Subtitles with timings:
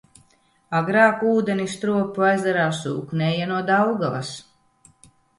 [0.77, 4.33] Agrāk ūdeni Stropu ezerā sūknēja no Daugavas.